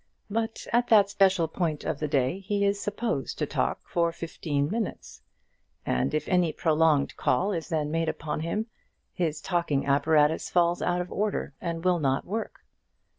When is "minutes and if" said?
4.67-6.27